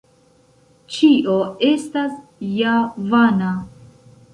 Ĉio 0.95 1.37
estas 1.75 2.19
ja 2.59 2.77
vana. 3.15 3.57